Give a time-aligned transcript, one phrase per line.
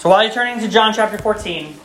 [0.00, 1.76] So while you're turning to John chapter 14,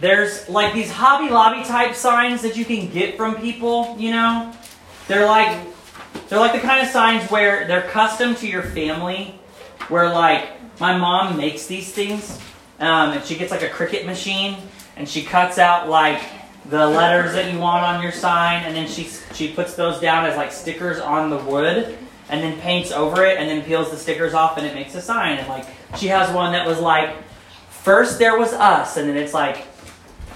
[0.00, 4.50] there's like these Hobby Lobby type signs that you can get from people, you know?
[5.06, 5.60] They're like
[6.30, 9.38] they're like the kind of signs where they're custom to your family,
[9.88, 10.48] where like
[10.80, 12.40] my mom makes these things,
[12.80, 14.56] um, and she gets like a Cricut machine,
[14.96, 16.22] and she cuts out like
[16.70, 20.24] the letters that you want on your sign, and then she she puts those down
[20.24, 21.98] as like stickers on the wood,
[22.30, 25.02] and then paints over it, and then peels the stickers off, and it makes a
[25.02, 25.36] sign.
[25.36, 25.66] And like
[25.98, 27.14] she has one that was like,
[27.82, 29.66] first there was us, and then it's like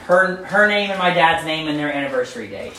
[0.06, 2.76] her her name and my dad's name and their anniversary date.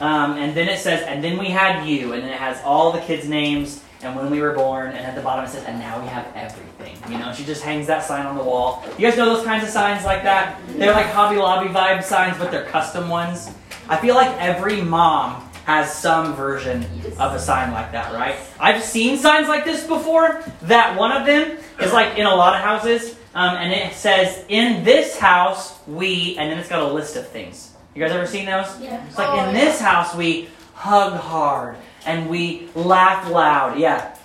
[0.00, 2.92] Um, and then it says, and then we had you, and then it has all
[2.92, 5.78] the kids' names and when we were born, and at the bottom it says, and
[5.78, 6.96] now we have everything.
[7.10, 8.84] You know, she just hangs that sign on the wall.
[8.98, 10.60] You guys know those kinds of signs like that?
[10.68, 13.50] They're like Hobby Lobby vibe signs, but they're custom ones.
[13.88, 16.84] I feel like every mom has some version
[17.18, 18.36] of a sign like that, right?
[18.60, 20.44] I've seen signs like this before.
[20.62, 24.44] That one of them is like in a lot of houses, um, and it says,
[24.48, 27.74] "In this house we," and then it's got a list of things.
[27.94, 28.80] You guys ever seen those?
[28.80, 29.06] Yeah.
[29.06, 33.78] It's like in this house we hug hard and we laugh loud.
[33.78, 34.16] Yeah.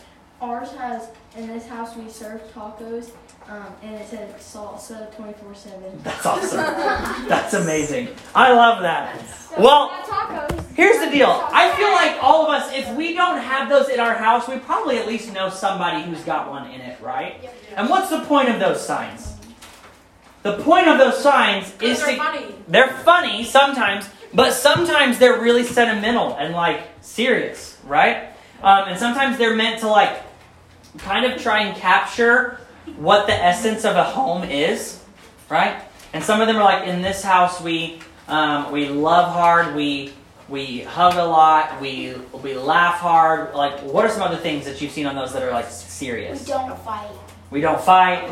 [0.42, 3.12] Ours has in this house we serve tacos,
[3.50, 6.00] um, and it says salsa twenty four seven.
[6.04, 6.58] That's awesome.
[7.28, 8.10] That's amazing.
[8.34, 9.20] I love that.
[9.58, 9.90] Well,
[10.76, 11.30] here's the deal.
[11.30, 14.58] I feel like all of us, if we don't have those in our house, we
[14.60, 17.50] probably at least know somebody who's got one in it, right?
[17.76, 19.36] And what's the point of those signs?
[20.44, 22.46] The point of those signs is they're to, funny.
[22.68, 28.30] they're funny sometimes, but sometimes they're really sentimental and like serious, right?
[28.64, 30.24] Um, and sometimes they're meant to like
[30.98, 32.61] kind of try and capture
[32.98, 35.02] what the essence of a home is,
[35.50, 35.82] right?
[36.14, 40.14] And some of them are like, in this house we um, we love hard, we
[40.48, 43.54] we hug a lot, we we laugh hard.
[43.56, 46.42] Like, what are some other things that you've seen on those that are like serious?
[46.42, 47.10] We don't fight.
[47.50, 48.24] We don't fight.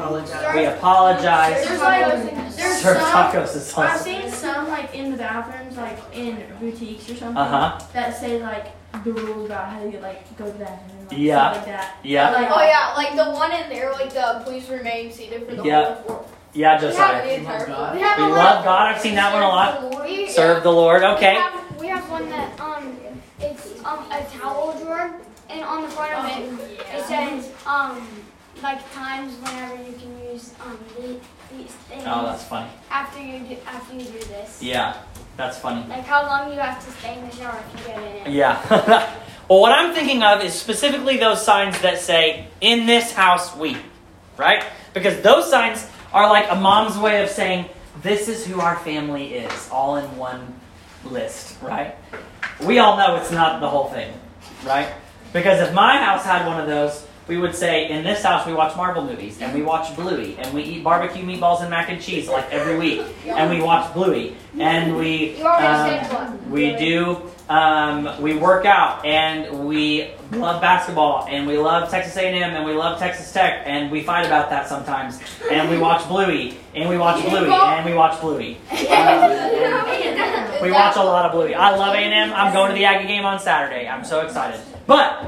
[0.56, 1.68] We apologize.
[1.68, 6.00] There's like there's Serve some tacos is I've seen some like in the bathrooms, like
[6.14, 7.86] in boutiques or something, Uh huh.
[7.94, 8.68] that say like
[9.04, 11.52] the rules about how you like go to the bathroom, and, Yeah.
[11.52, 11.96] stuff like that.
[12.04, 12.30] Yeah.
[12.32, 15.64] Like, Oh yeah, like the one in there, like the please remain seated for the
[15.64, 15.84] Yeah.
[15.86, 16.26] whole four.
[16.54, 17.24] Yeah, We have Josiah.
[17.28, 17.96] the entire God.
[17.96, 18.96] We have We a love God.
[18.96, 20.04] I've seen that one a lot.
[20.06, 21.04] We- Serve the Lord.
[21.04, 21.34] Okay.
[21.34, 22.98] We have, we have one that um,
[23.40, 25.12] it's um a towel drawer,
[25.50, 28.06] and on the front of it, it says um,
[28.64, 31.20] like times whenever you can use um the,
[31.56, 32.68] these things Oh, that's funny.
[32.92, 34.62] after you do after you do this.
[34.62, 34.96] Yeah,
[35.38, 35.86] that's funny.
[35.88, 38.34] Like how long you have to stay in the shower if you get in it.
[38.34, 39.10] Yeah.
[39.50, 43.76] well, what I'm thinking of is specifically those signs that say, in this house we,
[44.38, 44.64] right?
[44.94, 47.66] Because those signs are like a mom's way of saying,
[48.04, 50.54] this is who our family is, all in one
[51.04, 51.96] list, right?
[52.64, 54.14] We all know it's not the whole thing,
[54.66, 54.94] right?
[55.34, 58.54] Because if my house had one of those, we would say, in this house we
[58.54, 62.02] watch Marvel movies, and we watch Bluey, and we eat barbecue meatballs and mac and
[62.02, 67.22] cheese like every week, and we watch Bluey, and we um, we do.
[67.50, 72.74] Um, we work out and we love basketball and we love Texas A&M and we
[72.74, 75.20] love Texas Tech and we fight about that sometimes.
[75.52, 78.58] And we watch Bluey and we watch Bluey and we watch Bluey.
[78.90, 81.56] Um, we watch a lot of Bluey.
[81.56, 82.34] I love A&M.
[82.34, 83.88] I'm going to the Aggie game on Saturday.
[83.88, 84.60] I'm so excited.
[84.86, 85.26] But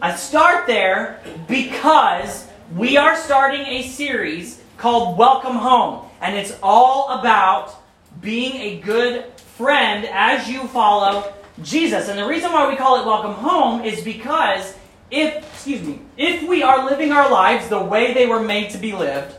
[0.00, 2.46] I start there because
[2.76, 6.08] we are starting a series called Welcome Home.
[6.20, 7.74] And it's all about
[8.24, 12.08] being a good friend as you follow Jesus.
[12.08, 14.74] And the reason why we call it Welcome Home is because
[15.10, 18.78] if, excuse me, if we are living our lives the way they were made to
[18.78, 19.36] be lived,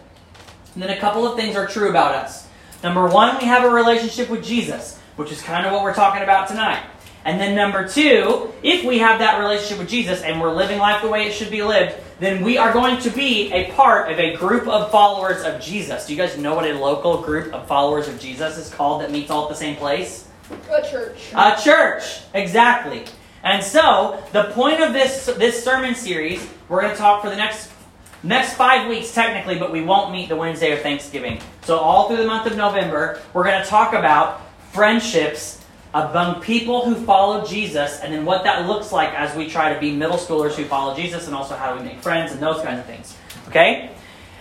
[0.75, 2.47] then a couple of things are true about us.
[2.83, 6.21] Number one, we have a relationship with Jesus, which is kind of what we're talking
[6.21, 6.83] about tonight.
[7.25, 11.01] And then number two, if we have that relationship with Jesus and we're living life
[11.01, 14.19] the way it should be lived, then we are going to be a part of
[14.19, 16.05] a group of followers of Jesus.
[16.05, 19.11] Do you guys know what a local group of followers of Jesus is called that
[19.11, 20.27] meets all at the same place?
[20.71, 21.17] A church.
[21.35, 23.05] A church, exactly.
[23.43, 27.35] And so, the point of this this sermon series, we're going to talk for the
[27.35, 27.71] next
[28.21, 31.39] next five weeks technically, but we won't meet the Wednesday of Thanksgiving.
[31.63, 34.41] So all through the month of November, we're going to talk about
[34.71, 35.64] friendships
[35.95, 39.79] among people who follow Jesus, and then what that looks like as we try to
[39.79, 42.79] be middle schoolers who follow Jesus, and also how we make friends and those kinds
[42.79, 43.17] of things.
[43.47, 43.91] Okay?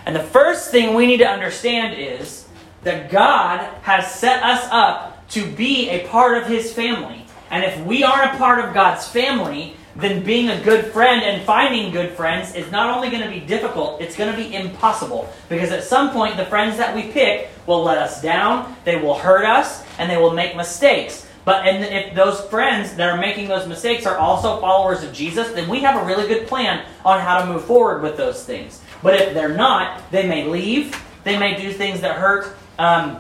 [0.05, 2.49] And the first thing we need to understand is
[2.83, 7.25] that God has set us up to be a part of His family.
[7.51, 11.45] And if we aren't a part of God's family, then being a good friend and
[11.45, 15.33] finding good friends is not only going to be difficult, it's going to be impossible.
[15.49, 19.15] Because at some point, the friends that we pick will let us down, they will
[19.15, 21.29] hurt us, and they will make mistakes.
[21.45, 25.51] But and if those friends that are making those mistakes are also followers of Jesus,
[25.53, 28.81] then we have a really good plan on how to move forward with those things.
[29.03, 33.19] But if they're not, they may leave, They may do things that hurt um,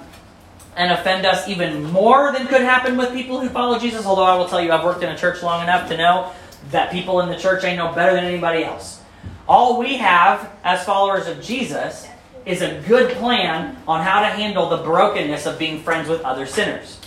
[0.76, 4.06] and offend us even more than could happen with people who follow Jesus.
[4.06, 6.32] Although I will tell you, I've worked in a church long enough to know
[6.70, 9.00] that people in the church ain't no better than anybody else.
[9.49, 12.06] All we have as followers of Jesus
[12.47, 16.47] is a good plan on how to handle the brokenness of being friends with other
[16.47, 17.00] sinners.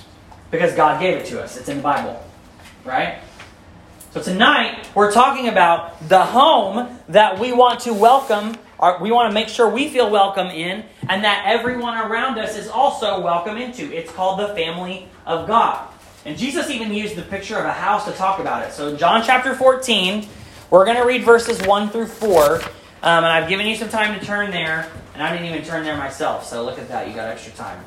[0.51, 1.57] Because God gave it to us.
[1.57, 2.23] It's in the Bible.
[2.85, 3.19] Right?
[4.11, 9.29] So tonight, we're talking about the home that we want to welcome, or we want
[9.29, 13.57] to make sure we feel welcome in, and that everyone around us is also welcome
[13.57, 13.93] into.
[13.95, 15.87] It's called the family of God.
[16.25, 18.73] And Jesus even used the picture of a house to talk about it.
[18.73, 20.27] So, John chapter 14,
[20.69, 22.55] we're going to read verses 1 through 4.
[22.55, 22.61] Um,
[23.03, 25.97] and I've given you some time to turn there, and I didn't even turn there
[25.97, 26.45] myself.
[26.45, 27.07] So, look at that.
[27.07, 27.83] You got extra time.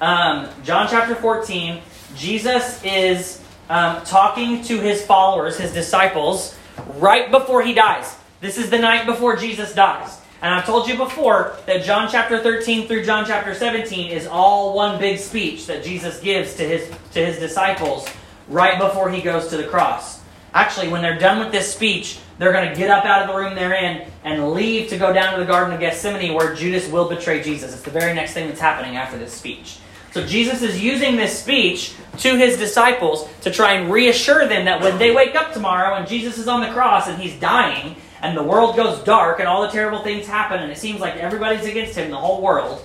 [0.00, 1.80] Um, John chapter 14,
[2.16, 6.56] Jesus is um, talking to his followers, his disciples,
[6.96, 8.16] right before he dies.
[8.40, 10.18] This is the night before Jesus dies.
[10.42, 14.74] And I've told you before that John chapter 13 through John chapter 17 is all
[14.74, 18.08] one big speech that Jesus gives to his, to his disciples
[18.48, 20.20] right before he goes to the cross.
[20.54, 23.34] Actually, when they're done with this speech, they're going to get up out of the
[23.36, 26.88] room they're in and leave to go down to the Garden of Gethsemane where Judas
[26.88, 27.74] will betray Jesus.
[27.74, 29.78] It's the very next thing that's happening after this speech.
[30.12, 34.80] So Jesus is using this speech to his disciples to try and reassure them that
[34.80, 38.36] when they wake up tomorrow and Jesus is on the cross and he's dying and
[38.36, 41.64] the world goes dark and all the terrible things happen and it seems like everybody's
[41.64, 42.84] against him, the whole world,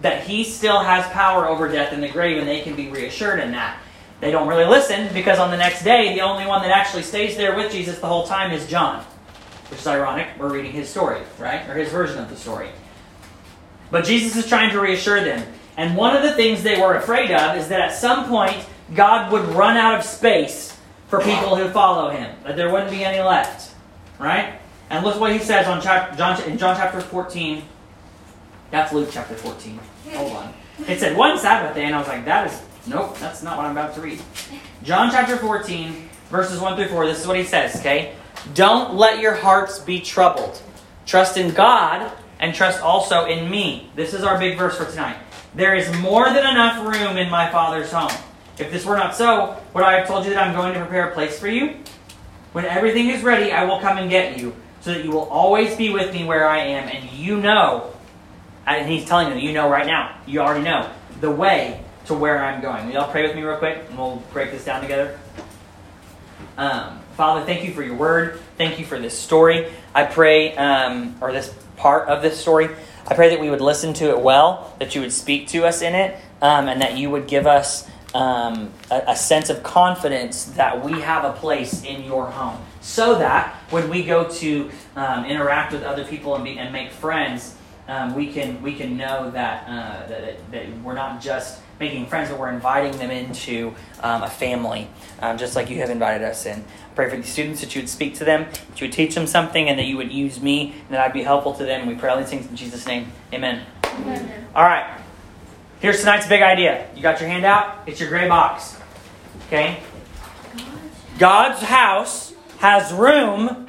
[0.00, 3.40] that he still has power over death and the grave and they can be reassured
[3.40, 3.78] in that.
[4.20, 7.36] They don't really listen because on the next day, the only one that actually stays
[7.36, 9.04] there with Jesus the whole time is John.
[9.68, 10.28] Which is ironic.
[10.38, 11.68] We're reading his story, right?
[11.68, 12.68] Or his version of the story.
[13.90, 15.46] But Jesus is trying to reassure them.
[15.76, 18.56] And one of the things they were afraid of is that at some point,
[18.94, 20.78] God would run out of space
[21.08, 23.74] for people who follow him, that there wouldn't be any left.
[24.18, 24.58] Right?
[24.90, 27.62] And look what he says on John, in John chapter 14.
[28.70, 29.80] That's Luke chapter 14.
[30.14, 30.54] Hold on.
[30.88, 33.66] It said one Sabbath day, and I was like, that is, nope, that's not what
[33.66, 34.20] I'm about to read.
[34.82, 37.06] John chapter 14, verses 1 through 4.
[37.06, 38.14] This is what he says, okay?
[38.54, 40.60] Don't let your hearts be troubled.
[41.06, 43.90] Trust in God and trust also in me.
[43.94, 45.16] This is our big verse for tonight.
[45.54, 48.12] There is more than enough room in my Father's home.
[48.58, 51.10] If this were not so, would I have told you that I'm going to prepare
[51.10, 51.76] a place for you?
[52.52, 55.76] When everything is ready, I will come and get you, so that you will always
[55.76, 57.94] be with me where I am, and you know,
[58.66, 60.90] and he's telling them, you know right now, you already know,
[61.20, 62.86] the way to where I'm going.
[62.86, 65.18] Will y'all pray with me real quick, and we'll break this down together?
[66.56, 68.40] Um, Father, thank you for your word.
[68.56, 69.72] Thank you for this story.
[69.94, 72.70] I pray, um, or this part of this story.
[73.06, 75.82] I pray that we would listen to it well, that you would speak to us
[75.82, 80.44] in it, um, and that you would give us um, a, a, sense of confidence
[80.44, 82.62] that we have a place in your home.
[82.82, 86.92] So that when we go to um, interact with other people and, be, and make
[86.92, 87.56] friends,
[87.88, 92.30] um, we, can, we can know that, uh, that, that we're not just making friends,
[92.30, 94.88] but we're inviting them into um, a family,
[95.20, 96.64] um, just like you have invited us in.
[96.94, 99.26] Pray for the students that you would speak to them, that you would teach them
[99.26, 101.80] something, and that you would use me, and that I'd be helpful to them.
[101.80, 103.10] And we pray all these things in Jesus' name.
[103.32, 103.64] Amen.
[103.84, 104.46] Amen.
[104.54, 105.00] All right.
[105.80, 106.86] Here's tonight's big idea.
[106.94, 107.78] You got your hand out?
[107.86, 108.76] It's your gray box.
[109.46, 109.80] Okay?
[111.18, 113.68] God's house has room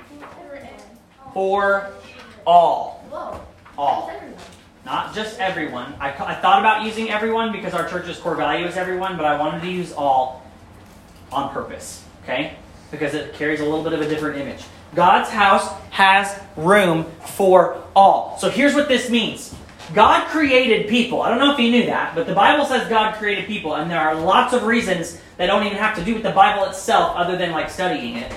[1.34, 1.90] for
[2.46, 3.04] all.
[3.78, 4.12] All.
[4.86, 5.96] Not just everyone.
[6.00, 9.40] I, I thought about using everyone because our church's core value is everyone, but I
[9.40, 10.46] wanted to use all
[11.32, 12.04] on purpose.
[12.24, 12.58] Okay?
[12.94, 14.64] Because it carries a little bit of a different image.
[14.94, 18.38] God's house has room for all.
[18.38, 19.56] So here's what this means.
[19.96, 21.24] God created people.
[21.24, 23.90] I don't know if you knew that, but the Bible says God created people, and
[23.90, 27.16] there are lots of reasons that don't even have to do with the Bible itself
[27.18, 28.32] other than like studying it.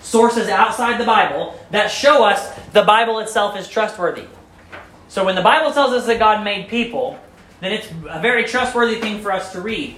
[0.00, 4.24] Sources outside the Bible that show us the Bible itself is trustworthy.
[5.08, 7.18] So when the Bible tells us that God made people,
[7.60, 9.96] then it's a very trustworthy thing for us to read.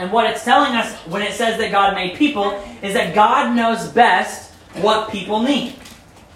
[0.00, 3.54] And what it's telling us when it says that God made people is that God
[3.54, 5.74] knows best what people need.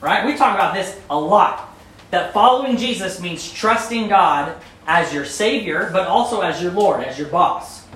[0.03, 0.27] Right?
[0.27, 1.75] We talk about this a lot.
[2.11, 4.55] That following Jesus means trusting God
[4.87, 7.87] as your Savior, but also as your Lord, as your boss.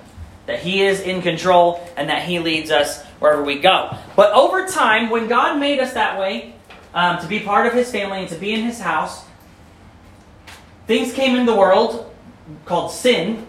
[0.46, 3.94] That He is in control and that He leads us wherever we go.
[4.16, 6.54] But over time, when God made us that way,
[6.94, 9.22] um, to be part of His family and to be in His house,
[10.87, 12.10] things came in the world
[12.64, 13.44] called sin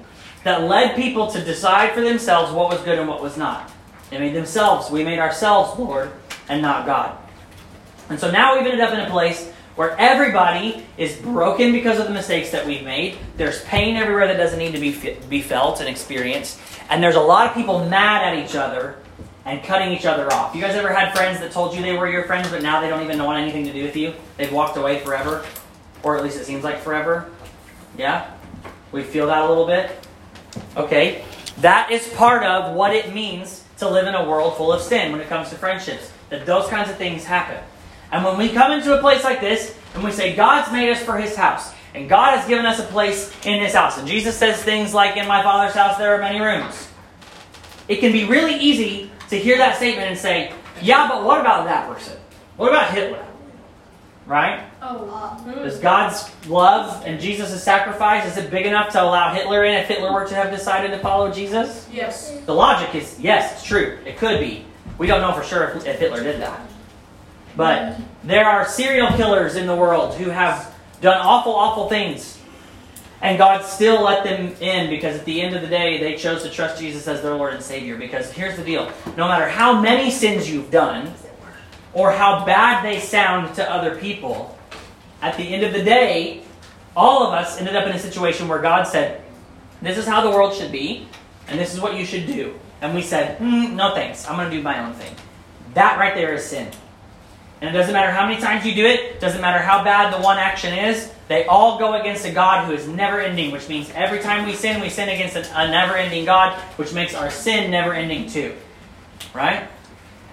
[0.50, 3.72] that led people to decide for themselves what was good and what was not.
[4.10, 6.12] They made themselves, we made ourselves Lord
[6.50, 7.16] and not God.
[8.10, 12.08] And so now we've ended up in a place where everybody is broken because of
[12.08, 13.20] the mistakes that we've made.
[13.38, 16.60] There's pain everywhere that doesn't need to be, be felt and experienced.
[16.90, 18.98] And there's a lot of people mad at each other
[19.46, 20.56] and cutting each other off.
[20.56, 22.90] You guys ever had friends that told you they were your friends, but now they
[22.90, 24.16] don't even want anything to do with you?
[24.38, 25.46] They've walked away forever?
[26.02, 27.30] Or at least it seems like forever?
[27.96, 28.32] Yeah?
[28.92, 29.92] We feel that a little bit?
[30.76, 31.24] Okay.
[31.60, 35.12] That is part of what it means to live in a world full of sin
[35.12, 36.12] when it comes to friendships.
[36.30, 37.62] That those kinds of things happen.
[38.12, 41.02] And when we come into a place like this and we say, God's made us
[41.02, 44.38] for his house, and God has given us a place in his house, and Jesus
[44.38, 46.88] says things like, In my Father's house there are many rooms,
[47.88, 51.66] it can be really easy to hear that statement and say, Yeah, but what about
[51.66, 52.18] that person?
[52.58, 53.26] What about Hitler?
[54.30, 54.64] Right?
[54.80, 55.64] Oh.
[55.66, 59.88] Is God's love and Jesus' sacrifice, is it big enough to allow Hitler in if
[59.88, 61.90] Hitler were to have decided to follow Jesus?
[61.92, 62.40] Yes.
[62.46, 63.98] The logic is yes, it's true.
[64.06, 64.66] It could be.
[65.00, 66.62] We don't know for sure if, if Hitler did that.
[67.56, 72.38] But there are serial killers in the world who have done awful, awful things.
[73.24, 76.44] And God still let them in because at the end of the day, they chose
[76.44, 77.98] to trust Jesus as their Lord and Savior.
[77.98, 81.12] Because here's the deal no matter how many sins you've done,
[81.94, 84.58] or how bad they sound to other people,
[85.22, 86.44] at the end of the day,
[86.96, 89.22] all of us ended up in a situation where God said,
[89.82, 91.08] This is how the world should be,
[91.48, 92.58] and this is what you should do.
[92.82, 95.16] And we said, mm, No thanks, I'm going to do my own thing.
[95.74, 96.72] That right there is sin.
[97.62, 100.24] And it doesn't matter how many times you do it, doesn't matter how bad the
[100.24, 103.92] one action is, they all go against a God who is never ending, which means
[103.94, 107.70] every time we sin, we sin against a never ending God, which makes our sin
[107.70, 108.56] never ending too.
[109.34, 109.68] Right?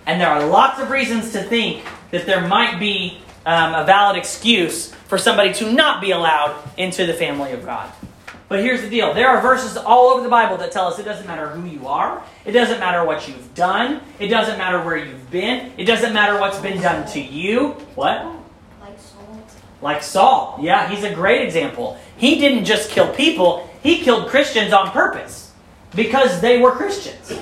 [0.07, 4.17] And there are lots of reasons to think that there might be um, a valid
[4.17, 7.93] excuse for somebody to not be allowed into the family of God.
[8.49, 11.05] But here's the deal there are verses all over the Bible that tell us it
[11.05, 14.97] doesn't matter who you are, it doesn't matter what you've done, it doesn't matter where
[14.97, 17.71] you've been, it doesn't matter what's been done to you.
[17.97, 18.25] What?
[18.81, 19.51] Like salt.
[19.83, 20.59] Like Saul.
[20.63, 21.99] Yeah, he's a great example.
[22.17, 25.53] He didn't just kill people, he killed Christians on purpose
[25.95, 27.41] because they were Christians.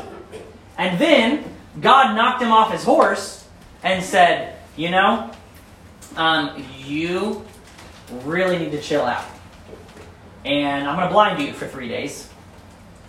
[0.79, 3.47] And then God knocked him off his horse
[3.83, 5.31] and said, You know,
[6.17, 7.45] um, you
[8.23, 9.25] really need to chill out.
[10.45, 12.29] And I'm going to blind you for three days.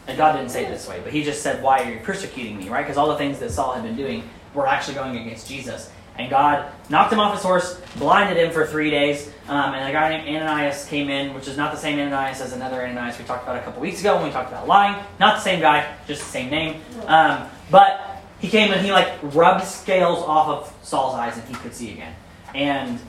[0.07, 2.57] And God didn't say it this way, but He just said, Why are you persecuting
[2.57, 2.83] me, right?
[2.83, 5.91] Because all the things that Saul had been doing were actually going against Jesus.
[6.17, 9.91] And God knocked him off his horse, blinded him for three days, um, and a
[9.91, 13.25] guy named Ananias came in, which is not the same Ananias as another Ananias we
[13.25, 15.03] talked about a couple weeks ago when we talked about lying.
[15.19, 16.81] Not the same guy, just the same name.
[17.05, 18.14] Um, but
[18.45, 21.93] he came and he like rubbed scales off of Saul's eyes and he could see
[21.93, 22.13] again.
[22.53, 22.99] And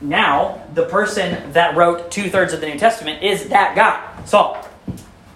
[0.00, 4.66] now the person that wrote two thirds of the New Testament is that guy, Saul.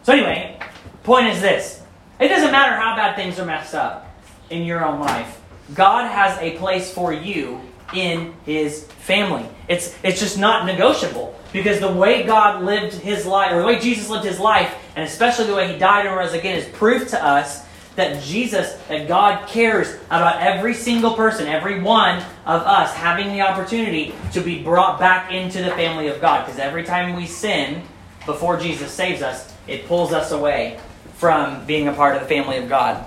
[0.05, 0.59] So anyway,
[1.03, 1.83] point is this:
[2.19, 4.11] it doesn't matter how bad things are messed up
[4.49, 5.41] in your own life.
[5.75, 7.61] God has a place for you
[7.95, 9.47] in His family.
[9.69, 13.79] It's it's just not negotiable because the way God lived His life, or the way
[13.79, 17.11] Jesus lived His life, and especially the way He died and rose again, is proof
[17.11, 22.95] to us that Jesus, that God cares about every single person, every one of us
[22.95, 26.47] having the opportunity to be brought back into the family of God.
[26.47, 27.83] Because every time we sin
[28.25, 30.81] before Jesus saves us, it pulls us away
[31.15, 33.05] from being a part of the family of God.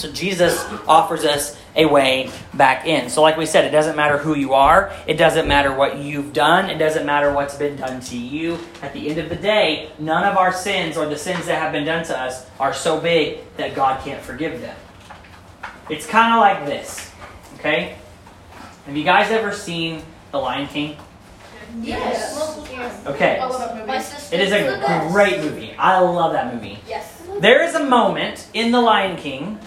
[0.00, 3.10] So Jesus offers us a way back in.
[3.10, 6.32] So, like we said, it doesn't matter who you are, it doesn't matter what you've
[6.32, 8.58] done, it doesn't matter what's been done to you.
[8.80, 11.72] At the end of the day, none of our sins or the sins that have
[11.72, 14.76] been done to us are so big that God can't forgive them.
[15.90, 17.12] It's kind of like this,
[17.58, 17.98] okay?
[18.86, 20.02] Have you guys ever seen
[20.32, 20.96] The Lion King?
[21.80, 22.38] Yes.
[23.06, 23.38] Okay.
[23.40, 23.86] Oh, I love that movie.
[23.86, 24.34] My sister.
[24.34, 25.74] It is a great movie.
[25.74, 26.78] I love that movie.
[26.88, 27.22] Yes.
[27.40, 29.58] There is a moment in The Lion King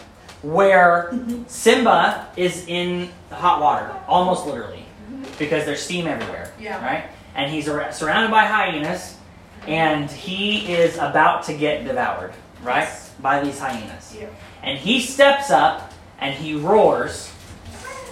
[0.43, 1.43] where mm-hmm.
[1.47, 5.23] Simba is in hot water, almost literally, mm-hmm.
[5.39, 6.53] because there's steam everywhere.
[6.59, 6.85] Yeah.
[6.85, 7.05] Right?
[7.35, 9.17] And he's surrounded by hyenas,
[9.65, 12.88] and he is about to get devoured, right?
[13.19, 14.15] By these hyenas.
[14.19, 14.27] Yeah.
[14.62, 17.31] And he steps up and he roars,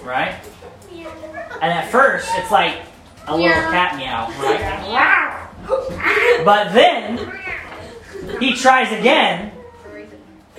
[0.02, 0.34] right?
[0.90, 2.80] And at first, it's like
[3.28, 6.44] a little cat meow, right?
[6.44, 7.40] But then
[8.40, 9.51] he tries again,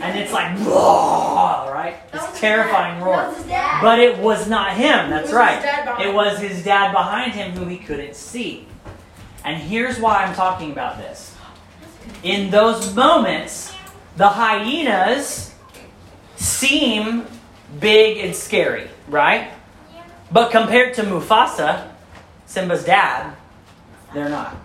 [0.04, 2.12] and it's like, "Whoa," right?
[2.12, 3.34] This terrifying roar.
[3.82, 5.62] But it was not him, that's was right.
[5.62, 8.68] dad It was his dad behind him who he couldn't see.
[9.46, 11.36] And here's why I'm talking about this.
[12.22, 13.74] In those moments,
[14.18, 15.56] the hyenas
[16.36, 17.26] seem
[17.80, 19.52] big and scary, right?
[20.32, 21.90] But compared to Mufasa,
[22.46, 23.36] Simba's dad,
[24.14, 24.56] they're not.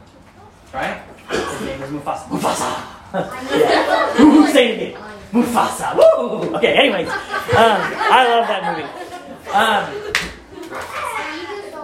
[0.74, 1.00] Right?
[1.30, 2.26] His name is Mufasa.
[2.28, 2.98] Mufasa!
[3.58, 4.18] yeah.
[4.22, 5.07] Woo, say it again.
[5.32, 5.94] Mufasa.
[5.96, 6.56] Woo!
[6.56, 7.08] Okay, anyways.
[7.08, 7.16] Um,
[7.56, 8.88] I love that movie.
[9.52, 9.84] Um,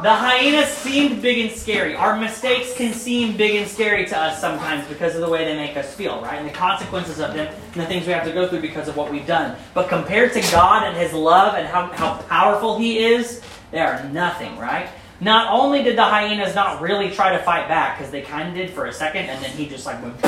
[0.03, 1.95] the hyenas seemed big and scary.
[1.95, 5.57] Our mistakes can seem big and scary to us sometimes because of the way they
[5.57, 6.39] make us feel, right?
[6.39, 8.97] And the consequences of them and the things we have to go through because of
[8.97, 9.57] what we've done.
[9.73, 14.05] But compared to God and His love and how, how powerful He is, they are
[14.11, 14.89] nothing, right?
[15.21, 18.55] not only did the hyenas not really try to fight back, because they kind of
[18.55, 20.21] did for a second, and then he just like went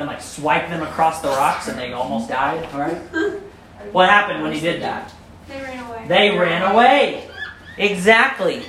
[0.00, 2.66] and like swipe them across the rocks, and they almost died.
[2.72, 2.96] All right.
[3.92, 5.12] What happened when he did that?
[5.46, 6.04] They ran away.
[6.08, 7.28] They ran away.
[7.76, 8.62] Exactly.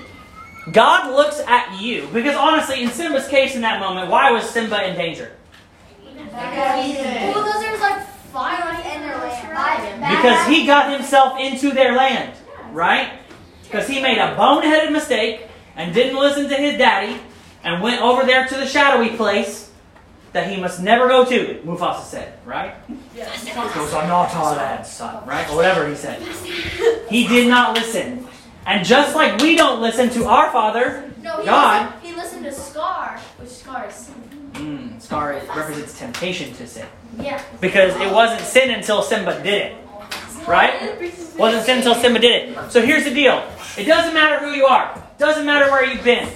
[0.72, 4.88] God looks at you because honestly, in Simba's case in that moment, why was Simba
[4.88, 5.32] in danger?
[6.14, 10.18] Because there was like fire in their land.
[10.18, 12.36] Because he got himself into their land,
[12.72, 13.20] right?
[13.64, 17.20] Because he made a boneheaded mistake and didn't listen to his daddy
[17.64, 19.71] and went over there to the shadowy place
[20.34, 22.74] that he must never go to, Mufasa said, right?
[23.14, 25.50] Because I'm not Tarzan's son, right?
[25.50, 26.22] Or whatever he said.
[27.10, 28.26] He did not listen.
[28.66, 31.86] And just like we don't listen to our father, No, he God.
[31.94, 34.16] listened, he listened to Scar, which Scar is sin.
[34.54, 36.88] mm, Scar represents temptation to sin.
[37.20, 37.42] Yeah.
[37.60, 39.76] Because it wasn't sin until Simba did it.
[40.48, 40.98] Right?
[41.38, 42.72] Wasn't sin until Simba did it.
[42.72, 43.44] So here's the deal.
[43.78, 44.98] It doesn't matter who you are.
[45.18, 46.30] Doesn't matter where you've been.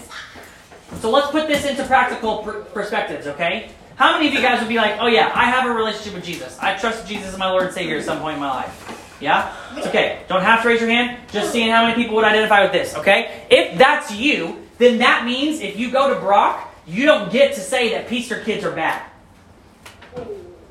[0.99, 3.71] So let's put this into practical pr- perspectives, okay?
[3.95, 6.25] How many of you guys would be like, oh yeah, I have a relationship with
[6.25, 6.57] Jesus.
[6.59, 9.17] I trusted Jesus as my Lord and Savior at some point in my life.
[9.21, 9.55] Yeah?
[9.77, 10.23] It's okay.
[10.27, 11.17] Don't have to raise your hand.
[11.31, 13.45] Just seeing how many people would identify with this, okay?
[13.49, 17.61] If that's you, then that means if you go to Brock, you don't get to
[17.61, 19.01] say that Peaster kids are bad.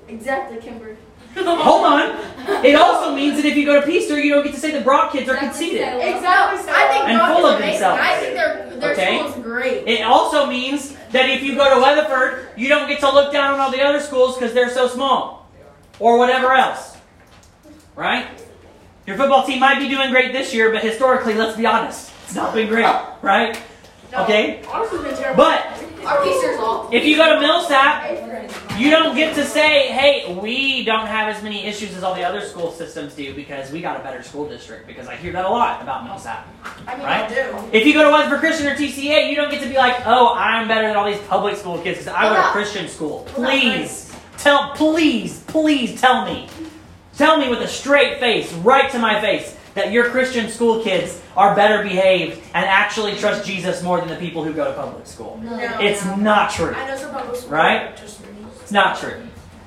[0.08, 0.96] Exactly, Kimber.
[1.34, 2.34] Hold on.
[2.64, 4.80] It also means that if you go to Peaster, you don't get to say the
[4.82, 5.80] Brock kids are conceited.
[5.80, 6.72] Exactly.
[6.72, 7.80] I think And Brock full is of amazing.
[7.80, 8.00] themselves.
[8.02, 9.18] I think their their Okay.
[9.18, 9.88] school is great.
[9.88, 13.54] It also means that if you go to Weatherford, you don't get to look down
[13.54, 15.48] on all the other schools because they're so small.
[16.00, 16.96] Or whatever else.
[17.94, 18.26] Right?
[19.06, 22.34] Your football team might be doing great this year, but historically, let's be honest, it's
[22.34, 22.84] not been great.
[23.22, 23.56] Right?
[24.12, 24.64] Okay?
[24.66, 25.36] Ours been terrible.
[25.36, 25.66] But
[26.04, 26.90] Our Peaster's awful.
[26.92, 28.23] if you go to Millsap,
[28.76, 32.24] you don't get to say, hey, we don't have as many issues as all the
[32.24, 34.86] other school systems do because we got a better school district.
[34.86, 36.46] Because I hear that a lot about Millsap.
[36.86, 37.24] I mean, Right?
[37.24, 37.68] I do.
[37.72, 40.34] If you go to Weatherford Christian or TCA, you don't get to be like, oh,
[40.34, 43.24] I'm better than all these public school kids because I went to Christian school.
[43.28, 46.48] Please, tell, please, please tell me.
[47.16, 51.20] Tell me with a straight face, right to my face, that your Christian school kids
[51.36, 55.06] are better behaved and actually trust Jesus more than the people who go to public
[55.06, 55.40] school.
[55.42, 55.56] No.
[55.80, 56.74] It's not true.
[56.74, 57.50] I know some public schools.
[57.52, 57.96] Right?
[57.96, 58.20] Just
[58.64, 59.20] It's not true.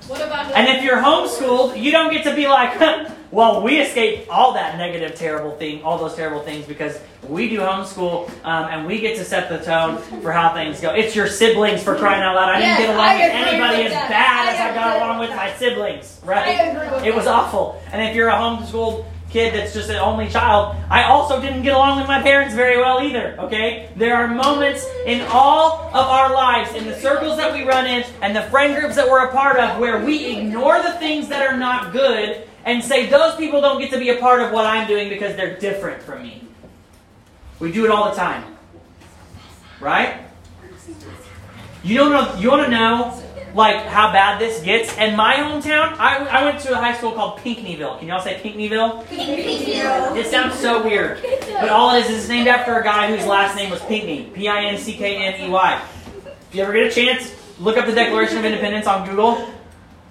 [0.07, 2.79] What about And if you're homeschooled, you don't get to be like,
[3.31, 7.59] well, we escape all that negative, terrible thing, all those terrible things because we do
[7.59, 10.95] homeschool um, and we get to set the tone for how things go.
[10.95, 12.49] It's your siblings for crying out loud.
[12.55, 14.09] I didn't get along with anybody with as that.
[14.09, 15.35] bad I as I got along with that.
[15.35, 16.49] my siblings, I right?
[16.75, 17.79] agree with It was awful.
[17.91, 19.05] And if you're a homeschooled
[19.37, 22.77] kid that's just an only child, I also didn't get along with my parents very
[22.77, 23.91] well either, okay?
[23.95, 28.03] There are moments in all of our lives, in the circles that we run in,
[28.23, 31.45] and the friend groups that we're a part of, where we ignore the things that
[31.45, 34.65] are not good and say, those people don't get to be a part of what
[34.65, 36.41] I'm doing because they're different from me.
[37.59, 38.43] We do it all the time.
[39.79, 40.19] Right?
[41.83, 44.95] You don't know, you want to know like how bad this gets.
[44.97, 47.99] In my hometown, I, I went to a high school called Pinckneyville.
[47.99, 49.05] Can y'all say Pinckneyville?
[49.05, 50.17] Pinkneyville.
[50.17, 53.25] It sounds so weird, but all it is is it's named after a guy whose
[53.25, 55.81] last name was Pinckney, P-I-N-C-K-N-E-Y.
[56.49, 59.53] If you ever get a chance, look up the Declaration of Independence on Google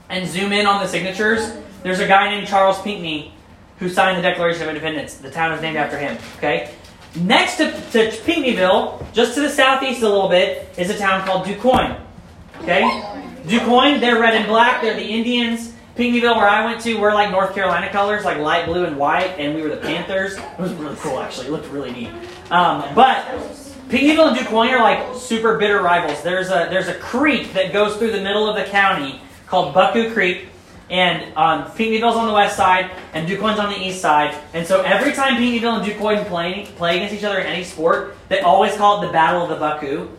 [0.08, 1.52] and zoom in on the signatures.
[1.82, 3.32] There's a guy named Charles Pinckney
[3.78, 5.14] who signed the Declaration of Independence.
[5.14, 6.18] The town is named after him.
[6.38, 6.74] Okay.
[7.14, 11.46] Next to, to Pinckneyville, just to the southeast a little bit, is a town called
[11.46, 11.98] DuQuoin.
[12.62, 12.82] Okay?
[13.46, 14.82] DuQuoin, they're red and black.
[14.82, 15.72] They're the Indians.
[15.96, 19.38] Pinckneyville, where I went to, we're like North Carolina colors, like light blue and white,
[19.38, 20.36] and we were the Panthers.
[20.36, 21.46] It was really cool, actually.
[21.46, 22.10] It looked really neat.
[22.50, 23.24] Um, but
[23.88, 26.22] Pinckneyville and DuQuoin are like super bitter rivals.
[26.22, 30.12] There's a there's a creek that goes through the middle of the county called Beaucoup
[30.12, 30.48] Creek,
[30.90, 34.36] and um, Pinckneyville's on the west side, and DuQuoin's on the east side.
[34.52, 38.16] And so every time Pinckneyville and DuQuoin play play against each other in any sport,
[38.28, 40.10] they always call it the Battle of the Beaucoup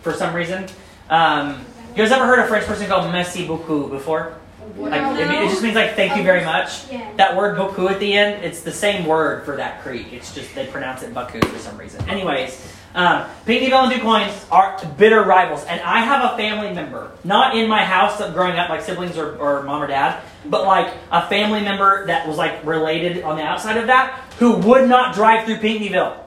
[0.00, 0.66] for some reason.
[1.10, 1.64] Um,
[1.96, 4.34] you guys ever heard a French person called "merci beaucoup" before?
[4.76, 6.90] Like it, it just means like thank you very much.
[6.90, 7.10] Yeah.
[7.16, 10.12] That word "beaucoup" at the end, it's the same word for that creek.
[10.12, 12.06] It's just they pronounce it "bucku" for some reason.
[12.06, 17.56] Anyways, um, Pinckneyville and DuQuoin are bitter rivals, and I have a family member, not
[17.56, 21.26] in my house growing up, like siblings or, or mom or dad, but like a
[21.28, 25.46] family member that was like related on the outside of that, who would not drive
[25.46, 26.18] through Pinckneyville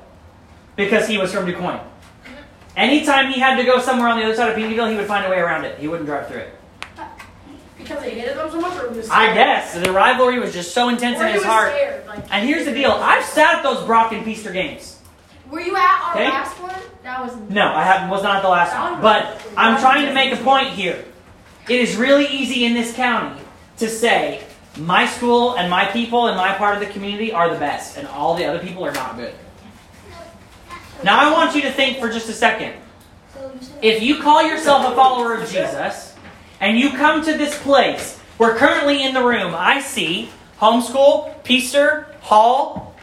[0.75, 1.79] because he was from DuQuoin.
[2.79, 5.25] Anytime he had to go somewhere on the other side of Pinckneyville, he would find
[5.25, 5.77] a way around it.
[5.79, 6.53] He wouldn't drive through it.
[7.77, 10.87] Because they hated them so much, or just I guess the rivalry was just so
[10.89, 11.71] intense or in he his was heart.
[11.73, 12.07] scared.
[12.07, 14.99] Like, And here's the deal: I've sat at those Brock and Peaster games.
[15.49, 16.29] were you at our Okay.
[16.29, 16.75] last one?
[17.03, 18.09] That was No, I haven't.
[18.09, 19.01] Was not at the last one.
[19.01, 21.03] But I'm trying to make a point here.
[21.67, 23.41] It is really easy in this county
[23.77, 24.43] to say
[24.77, 28.07] my school and my people and my part of the community are the best, and
[28.07, 29.33] all the other people are not good.
[31.03, 32.73] Now I want you to think for just a second.
[33.81, 36.15] If you call yourself a follower of Jesus
[36.59, 42.15] and you come to this place we're currently in the room I see Homeschool, Peaster,
[42.21, 42.95] Hall,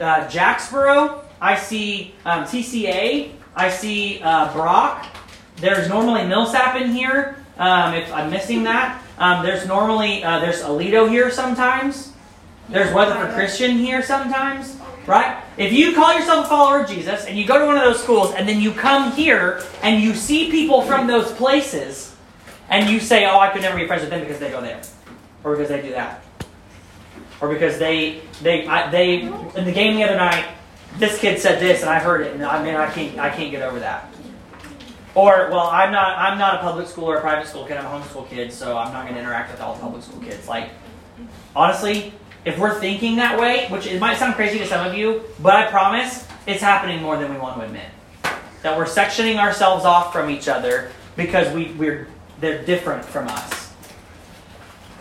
[0.00, 5.06] uh, Jacksboro, I see um, TCA, I see uh, Brock.
[5.56, 7.36] There's normally Millsap in here.
[7.58, 12.12] Um, if I'm missing that, um, there's normally uh, there's Aledo here sometimes.
[12.68, 14.77] There's Weatherford Christian here sometimes,
[15.08, 15.42] right?
[15.56, 18.00] If you call yourself a follower of Jesus and you go to one of those
[18.00, 22.14] schools and then you come here and you see people from those places
[22.68, 24.82] and you say, "Oh, I could never be friends with them because they go there,
[25.42, 26.22] or because they do that,
[27.40, 30.46] or because they they I, they in the game the other night,
[30.98, 33.50] this kid said this and I heard it and I mean I can't I can't
[33.50, 34.12] get over that."
[35.14, 37.78] Or well, I'm not I'm not a public school or a private school kid.
[37.78, 40.46] I'm a homeschool kid, so I'm not going to interact with all public school kids.
[40.46, 40.68] Like
[41.56, 42.12] honestly,
[42.48, 45.54] if we're thinking that way, which it might sound crazy to some of you, but
[45.54, 47.84] I promise it's happening more than we want to admit.
[48.62, 52.08] That we're sectioning ourselves off from each other because we, we're
[52.40, 53.74] they're different from us.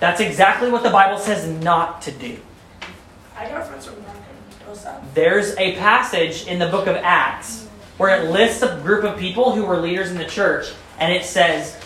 [0.01, 2.37] That's exactly what the Bible says not to do.
[3.35, 4.03] I got friends from.
[5.13, 9.53] There's a passage in the book of Acts where it lists a group of people
[9.53, 11.79] who were leaders in the church, and it says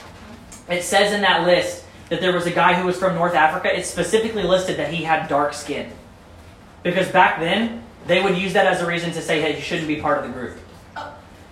[0.67, 1.80] it says in that list
[2.11, 3.73] that there was a guy who was from North Africa.
[3.73, 5.89] It specifically listed that he had dark skin.
[6.83, 9.87] Because back then, they would use that as a reason to say, hey, you shouldn't
[9.87, 10.57] be part of the group.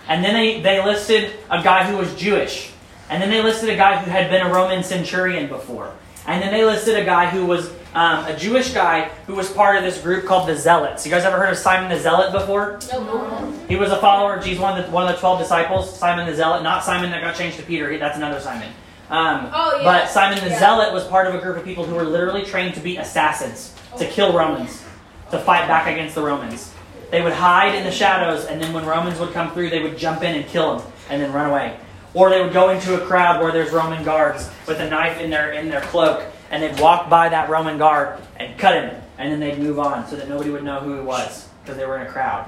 [0.09, 2.73] And then they, they listed a guy who was Jewish.
[3.09, 5.93] And then they listed a guy who had been a Roman centurion before.
[6.27, 9.77] And then they listed a guy who was um, a Jewish guy who was part
[9.77, 11.05] of this group called the Zealots.
[11.05, 12.79] You guys ever heard of Simon the Zealot before?
[12.91, 13.53] Nope.
[13.69, 16.27] He was a follower of Jesus, one of the, one of the 12 disciples, Simon
[16.27, 16.63] the Zealot.
[16.63, 18.73] Not Simon that got changed to Peter, that's another Simon.
[19.09, 19.83] Um, Oh, yeah.
[19.83, 20.59] But Simon the Yeah.
[20.59, 23.73] Zealot was part of a group of people who were literally trained to be assassins,
[23.97, 24.83] to kill Romans,
[25.31, 26.71] to fight back against the Romans.
[27.11, 29.97] They would hide in the shadows, and then when Romans would come through, they would
[29.97, 31.77] jump in and kill them, and then run away.
[32.13, 35.29] Or they would go into a crowd where there's Roman guards with a knife in
[35.31, 39.31] their in their cloak, and they'd walk by that Roman guard and cut him, and
[39.31, 41.97] then they'd move on so that nobody would know who it was because they were
[41.99, 42.47] in a crowd.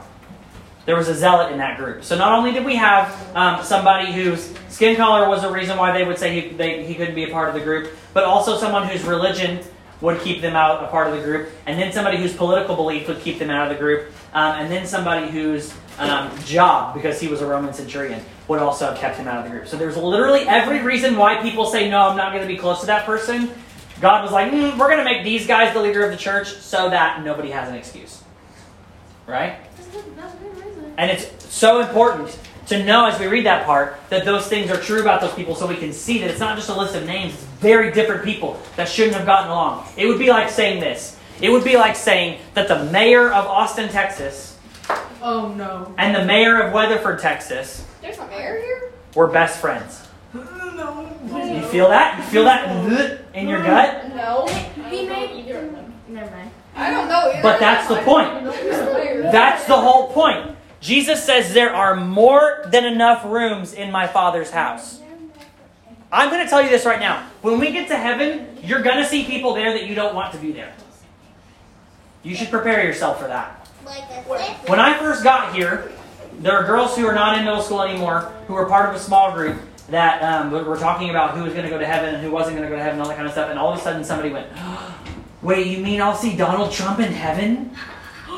[0.86, 2.04] There was a zealot in that group.
[2.04, 5.92] So not only did we have um, somebody whose skin color was a reason why
[5.92, 8.58] they would say he, they, he couldn't be a part of the group, but also
[8.58, 9.64] someone whose religion
[10.02, 13.08] would keep them out a part of the group, and then somebody whose political belief
[13.08, 17.22] would keep them out of the group, um, and then somebody whose um, job, because
[17.22, 19.68] he was a Roman centurion, would also have kept him out of the group.
[19.68, 22.80] So there's literally every reason why people say, no, I'm not going to be close
[22.80, 23.52] to that person.
[24.02, 26.48] God was like, mm, we're going to make these guys the leader of the church
[26.56, 28.24] so that nobody has an excuse.
[29.28, 29.60] Right?
[29.78, 30.18] That's good.
[30.18, 30.51] That's good.
[31.02, 32.38] And it's so important
[32.68, 35.56] to know as we read that part that those things are true about those people
[35.56, 38.24] so we can see that it's not just a list of names, it's very different
[38.24, 39.88] people that shouldn't have gotten along.
[39.98, 43.48] It would be like saying this it would be like saying that the mayor of
[43.48, 44.60] Austin, Texas,
[45.24, 45.92] Oh no.
[45.98, 48.92] and the mayor of Weatherford, Texas, There's a mayor here?
[49.16, 50.08] were best friends.
[50.76, 51.08] No.
[51.32, 52.18] You feel that?
[52.18, 54.10] You feel that in your gut?
[54.16, 54.48] No.
[54.90, 55.94] He made either of them.
[56.08, 56.50] Never mind.
[56.76, 57.44] I don't know either.
[57.44, 58.32] But that's the point.
[58.32, 59.32] point.
[59.32, 60.56] That's the whole point.
[60.82, 65.00] Jesus says there are more than enough rooms in my Father's house.
[66.12, 67.26] I'm going to tell you this right now.
[67.42, 70.34] When we get to heaven, you're going to see people there that you don't want
[70.34, 70.74] to be there.
[72.24, 73.68] You should prepare yourself for that.
[74.68, 75.92] When I first got here,
[76.40, 79.00] there are girls who are not in middle school anymore who were part of a
[79.00, 79.58] small group
[79.90, 82.58] that um, were talking about who was going to go to heaven and who wasn't
[82.58, 83.50] going to go to heaven and all that kind of stuff.
[83.50, 84.48] And all of a sudden, somebody went,
[85.42, 87.76] Wait, you mean I'll see Donald Trump in heaven?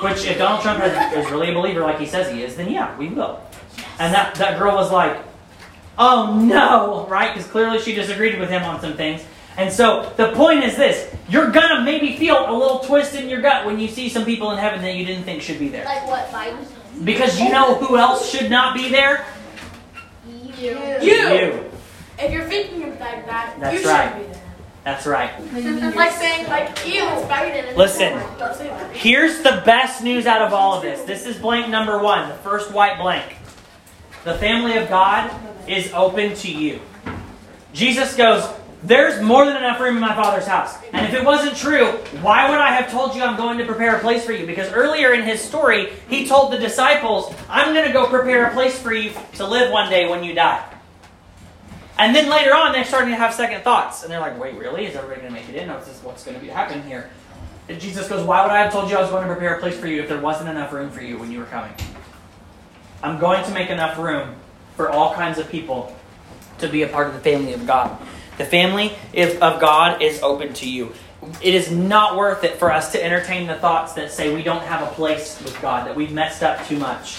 [0.04, 2.72] Which, if Donald Trump has, is really a believer like he says he is, then
[2.72, 3.42] yeah, we will.
[4.00, 5.20] And that, that girl was like,
[5.98, 7.34] oh no, right?
[7.34, 9.24] Because clearly she disagreed with him on some things.
[9.56, 13.42] And so the point is this you're gonna maybe feel a little twist in your
[13.42, 15.86] gut when you see some people in heaven that you didn't think should be there.
[15.86, 16.66] Like what, Biden?
[17.06, 19.26] Because you know who else should not be there?
[20.58, 20.78] You.
[21.02, 21.70] You.
[22.20, 24.43] If you're thinking of like that, That's you should be there.
[24.84, 25.32] That's right.
[25.96, 27.76] Like saying like, ew, it's Biden.
[27.78, 28.14] Listen.
[28.38, 28.92] Don't say that.
[28.92, 31.02] Here's the best news out of all of this.
[31.04, 33.38] This is blank number one, the first white blank.
[34.26, 35.34] The family of God
[35.68, 36.82] is open to you.
[37.74, 38.46] Jesus goes,
[38.84, 40.78] There's more than enough room in my Father's house.
[40.92, 41.88] And if it wasn't true,
[42.22, 44.46] why would I have told you I'm going to prepare a place for you?
[44.46, 48.54] Because earlier in his story, he told the disciples, I'm going to go prepare a
[48.54, 50.73] place for you to live one day when you die.
[51.98, 54.04] And then later on, they're starting to have second thoughts.
[54.04, 54.86] And they're like, wait, really?
[54.86, 55.70] Is everybody going to make it in?
[55.70, 57.10] What's, this, what's going to be happening here?
[57.70, 59.60] And Jesus goes, Why would I have told you I was going to prepare a
[59.60, 61.74] place for you if there wasn't enough room for you when you were coming?
[63.02, 64.36] I'm going to make enough room
[64.76, 65.96] for all kinds of people
[66.60, 67.98] to be a part of the family of God.
[68.38, 70.94] The family of God is open to you.
[71.42, 74.64] It is not worth it for us to entertain the thoughts that say we don't
[74.64, 77.18] have a place with God, that we've messed up too much.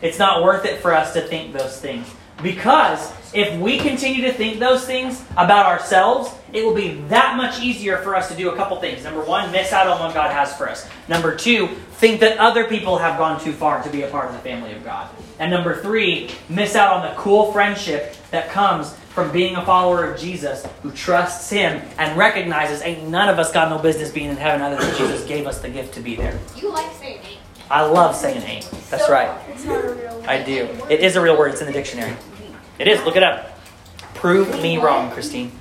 [0.00, 2.06] It's not worth it for us to think those things.
[2.44, 7.58] Because if we continue to think those things about ourselves, it will be that much
[7.58, 9.02] easier for us to do a couple things.
[9.02, 10.86] Number one, miss out on what God has for us.
[11.08, 14.34] Number two, think that other people have gone too far to be a part of
[14.34, 15.08] the family of God.
[15.38, 20.04] And number three, miss out on the cool friendship that comes from being a follower
[20.04, 24.28] of Jesus who trusts Him and recognizes ain't none of us got no business being
[24.28, 26.38] in heaven other than Jesus gave us the gift to be there.
[26.54, 27.38] You like saying ain't.
[27.70, 28.70] I love saying ain't.
[28.90, 29.34] That's right.
[29.48, 30.68] It's not a real I do.
[30.90, 31.52] It is a real word.
[31.52, 32.14] It's in the dictionary.
[32.78, 33.02] It is.
[33.04, 33.58] Look it up.
[34.14, 35.52] Prove me wrong, Christine.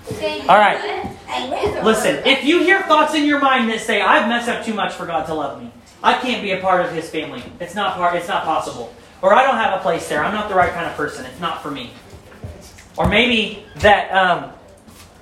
[0.48, 1.12] All right.
[1.84, 4.94] Listen, if you hear thoughts in your mind that say, "I've messed up too much
[4.94, 5.72] for God to love me.
[6.02, 7.44] I can't be a part of His family.
[7.60, 8.16] It's not part.
[8.16, 10.24] It's not possible." Or I don't have a place there.
[10.24, 11.26] I'm not the right kind of person.
[11.26, 11.92] It's not for me.
[12.98, 14.52] Or maybe that um,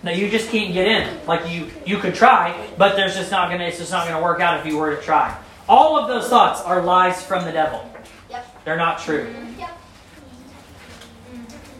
[0.03, 1.25] that you just can't get in.
[1.25, 3.65] Like you you could try, but there's just not gonna.
[3.65, 5.35] It's just not gonna work out if you were to try.
[5.69, 7.87] All of those thoughts are lies from the devil.
[8.29, 8.65] Yep.
[8.65, 9.33] They're not true.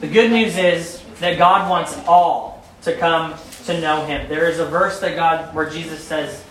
[0.02, 3.36] The good news is that God wants all to come
[3.66, 4.28] to know Him.
[4.28, 6.44] There is a verse that God, where Jesus says,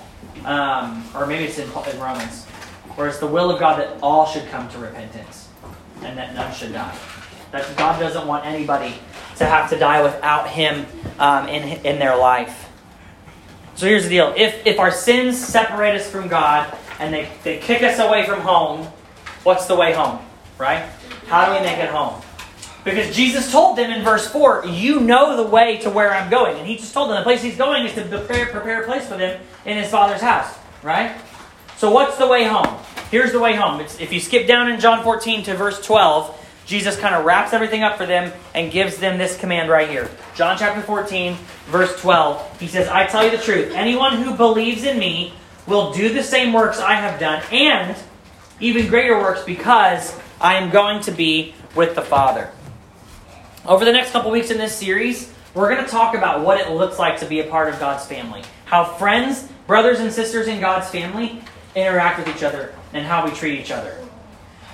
[0.44, 2.44] um, or maybe it's in, in Romans,
[2.94, 5.48] where it's the will of God that all should come to repentance
[6.02, 6.96] and that none should die.
[7.50, 8.94] That God doesn't want anybody
[9.38, 10.86] to have to die without Him
[11.18, 12.68] um, in, in their life.
[13.74, 17.58] So here's the deal if, if our sins separate us from God and they, they
[17.58, 18.86] kick us away from home,
[19.42, 20.24] what's the way home?
[20.56, 20.88] Right?
[21.26, 22.22] How do we make it home?
[22.84, 26.56] Because Jesus told them in verse 4, You know the way to where I'm going.
[26.56, 29.06] And he just told them the place he's going is to prepare, prepare a place
[29.06, 30.56] for them in his Father's house.
[30.82, 31.20] Right?
[31.76, 32.78] So, what's the way home?
[33.10, 33.80] Here's the way home.
[33.80, 37.52] It's, if you skip down in John 14 to verse 12, Jesus kind of wraps
[37.52, 40.08] everything up for them and gives them this command right here.
[40.36, 41.34] John chapter 14,
[41.66, 42.60] verse 12.
[42.60, 43.72] He says, I tell you the truth.
[43.74, 45.34] Anyone who believes in me
[45.66, 47.96] will do the same works I have done, and
[48.60, 52.50] even greater works because I am going to be with the Father.
[53.66, 56.70] Over the next couple weeks in this series, we're going to talk about what it
[56.70, 58.42] looks like to be a part of God's family.
[58.64, 61.42] How friends, brothers, and sisters in God's family
[61.74, 63.98] interact with each other and how we treat each other.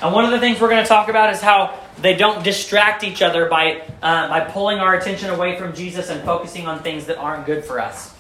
[0.01, 3.03] And one of the things we're going to talk about is how they don't distract
[3.03, 7.07] each other by, uh, by pulling our attention away from Jesus and focusing on things
[7.07, 8.15] that aren't good for us.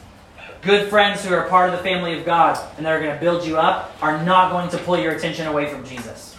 [0.62, 3.20] Good friends who are part of the family of God and that are going to
[3.20, 6.34] build you up are not going to pull your attention away from Jesus.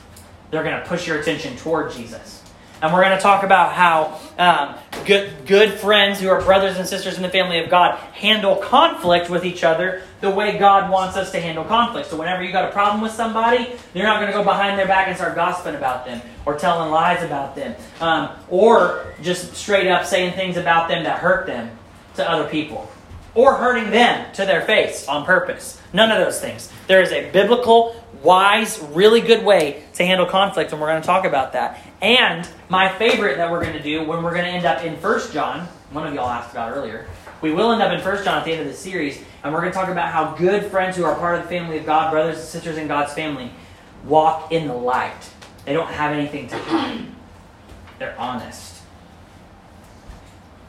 [0.52, 2.37] They're going to push your attention toward Jesus.
[2.82, 6.88] And we're going to talk about how um, good, good friends who are brothers and
[6.88, 11.18] sisters in the family of God handle conflict with each other the way God wants
[11.18, 12.10] us to handle conflict.
[12.10, 14.88] So, whenever you got a problem with somebody, you're not going to go behind their
[14.88, 19.88] back and start gossiping about them or telling lies about them um, or just straight
[19.88, 21.76] up saying things about them that hurt them
[22.16, 22.90] to other people
[23.38, 25.80] or hurting them to their face on purpose.
[25.94, 26.72] None of those things.
[26.88, 31.06] There is a biblical, wise, really good way to handle conflict, and we're going to
[31.06, 31.80] talk about that.
[32.02, 34.98] And my favorite that we're going to do when we're going to end up in
[34.98, 37.08] First John, one of y'all asked about earlier,
[37.42, 39.62] we will end up in First John at the end of the series, and we're
[39.62, 42.12] going to talk about how good friends who are part of the family of God,
[42.12, 43.52] brothers and sisters in God's family,
[44.06, 45.30] walk in the light.
[45.66, 47.06] They don't have anything to hide.
[48.00, 48.82] They're honest.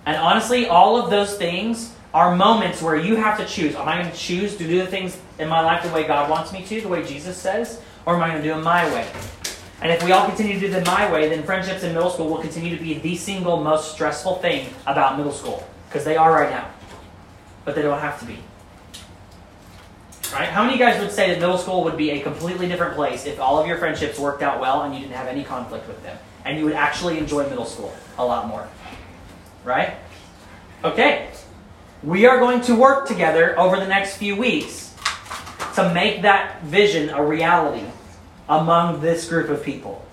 [0.06, 3.74] And honestly, all of those things are moments where you have to choose.
[3.74, 6.30] Am I going to choose to do the things in my life the way God
[6.30, 8.90] wants me to, the way Jesus says, or am I going to do them my
[8.92, 9.06] way?
[9.80, 12.28] And if we all continue to do them my way, then friendships in middle school
[12.28, 15.66] will continue to be the single most stressful thing about middle school.
[15.88, 16.68] Because they are right now.
[17.64, 18.38] But they don't have to be.
[20.32, 20.48] Right?
[20.48, 22.96] How many of you guys would say that middle school would be a completely different
[22.96, 25.86] place if all of your friendships worked out well and you didn't have any conflict
[25.86, 26.18] with them?
[26.44, 28.68] And you would actually enjoy middle school a lot more.
[29.64, 29.94] Right?
[30.84, 31.30] Okay.
[32.02, 34.94] We are going to work together over the next few weeks
[35.76, 37.86] to make that vision a reality
[38.48, 40.04] among this group of people.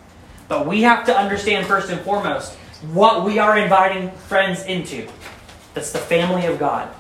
[0.48, 2.54] But we have to understand first and foremost
[2.94, 5.08] what we are inviting friends into.
[5.74, 6.94] That's the family of God.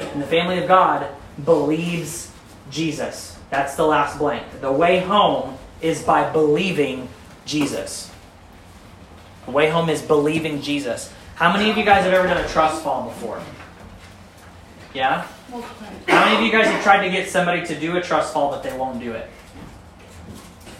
[0.00, 1.06] And the family of God
[1.44, 2.30] believes
[2.70, 3.38] Jesus.
[3.50, 4.60] That's the last blank.
[4.60, 7.08] The way home is by believing
[7.44, 8.10] Jesus.
[9.46, 11.12] The way home is believing Jesus.
[11.36, 13.40] How many of you guys have ever done a trust fall before?
[14.92, 15.26] Yeah?
[15.50, 18.50] How many of you guys have tried to get somebody to do a trust fall
[18.50, 19.30] but they won't do it?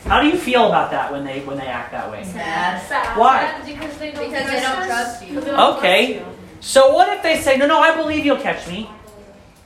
[0.05, 2.25] How do you feel about that when they when they act that way?
[2.25, 2.83] Sad.
[2.87, 3.19] Sad.
[3.19, 3.61] Why?
[3.65, 5.41] Because they don't, Because they don't trust you.
[5.41, 6.25] Okay.
[6.61, 8.91] So what if they say, "No, no, I believe you'll catch me.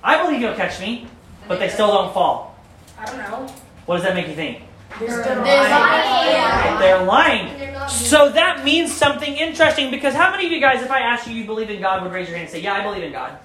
[0.03, 1.07] I believe you'll catch me,"
[1.49, 2.57] but they still don't fall?
[2.99, 3.47] I don't know.
[3.87, 4.63] What does that make you think?
[4.99, 5.71] They're They're lying.
[5.71, 6.79] lying.
[6.79, 7.59] They're lying.
[7.59, 11.01] They're not So that means something interesting because how many of you guys, if I
[11.01, 13.03] asked you you believe in God, would raise your hand and say, Yeah, I believe
[13.03, 13.39] in God?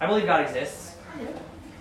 [0.00, 0.96] I believe God exists.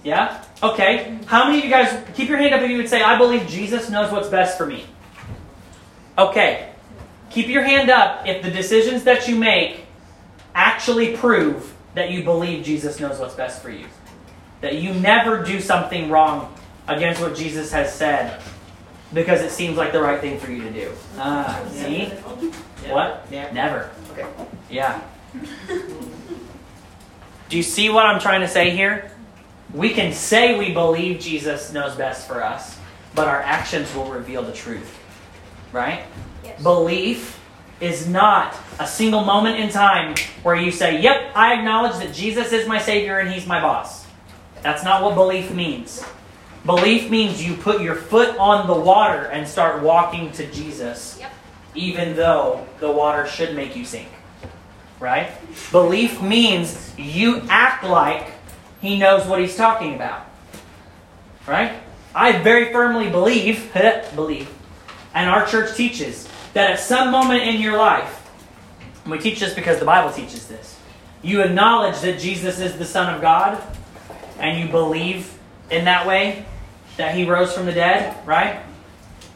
[0.03, 0.43] Yeah?
[0.63, 1.19] Okay.
[1.25, 3.47] How many of you guys, keep your hand up if you would say, I believe
[3.47, 4.85] Jesus knows what's best for me?
[6.17, 6.69] Okay.
[7.29, 9.85] Keep your hand up if the decisions that you make
[10.53, 13.85] actually prove that you believe Jesus knows what's best for you.
[14.61, 16.53] That you never do something wrong
[16.87, 18.41] against what Jesus has said
[19.13, 20.91] because it seems like the right thing for you to do.
[21.17, 22.05] Ah, see?
[22.89, 23.25] What?
[23.31, 23.51] Yeah.
[23.51, 23.89] Never.
[24.11, 24.25] Okay.
[24.69, 25.01] Yeah.
[27.49, 29.11] Do you see what I'm trying to say here?
[29.73, 32.77] We can say we believe Jesus knows best for us,
[33.15, 34.97] but our actions will reveal the truth.
[35.71, 36.03] Right?
[36.43, 36.61] Yes.
[36.61, 37.39] Belief
[37.79, 42.51] is not a single moment in time where you say, Yep, I acknowledge that Jesus
[42.51, 44.05] is my Savior and He's my boss.
[44.61, 46.03] That's not what belief means.
[46.65, 51.31] Belief means you put your foot on the water and start walking to Jesus, Yep.
[51.73, 54.09] even though the water should make you sink.
[54.99, 55.31] Right?
[55.71, 58.30] Belief means you act like
[58.81, 60.25] He knows what He's talking about.
[61.47, 61.79] Right?
[62.13, 63.71] I very firmly believe,
[64.15, 64.49] believe,
[65.13, 68.29] and our church teaches that at some moment in your life,
[69.05, 70.79] we teach this because the Bible teaches this,
[71.21, 73.61] you acknowledge that Jesus is the Son of God,
[74.39, 75.37] and you believe
[75.69, 76.45] in that way
[76.97, 78.61] that He rose from the dead, right?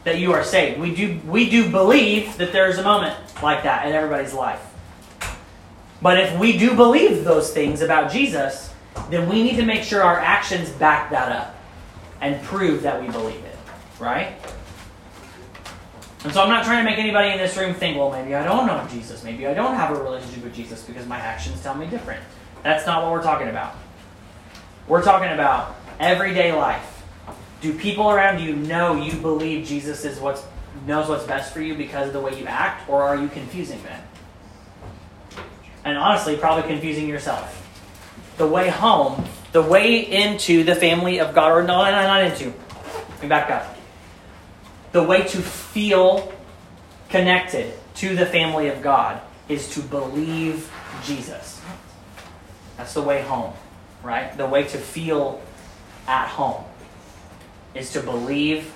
[0.04, 0.80] That you are saved.
[0.80, 4.60] We do we do believe that there is a moment like that in everybody's life.
[6.02, 8.72] But if we do believe those things about Jesus,
[9.10, 11.56] then we need to make sure our actions back that up
[12.20, 13.56] and prove that we believe it,
[14.00, 14.34] right?
[16.24, 18.42] And so I'm not trying to make anybody in this room think, well, maybe I
[18.42, 19.22] don't know Jesus.
[19.22, 22.20] Maybe I don't have a relationship with Jesus because my actions tell me different.
[22.62, 23.76] That's not what we're talking about.
[24.88, 27.04] We're talking about everyday life.
[27.60, 30.42] Do people around you know you believe Jesus is what's
[30.86, 33.82] knows what's best for you because of the way you act, or are you confusing
[33.82, 34.02] them?
[35.84, 37.65] And honestly, probably confusing yourself.
[38.36, 42.52] The way home, the way into the family of God, or no, no, not into.
[43.10, 43.76] Let me back up.
[44.92, 46.32] The way to feel
[47.08, 50.70] connected to the family of God is to believe
[51.04, 51.60] Jesus.
[52.76, 53.54] That's the way home,
[54.02, 54.36] right?
[54.36, 55.40] The way to feel
[56.06, 56.64] at home
[57.74, 58.72] is to believe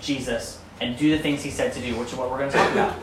[0.00, 2.56] Jesus and do the things he said to do, which is what we're going to
[2.56, 2.96] talk about.